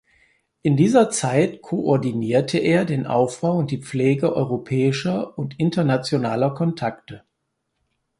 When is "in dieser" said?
0.63-1.11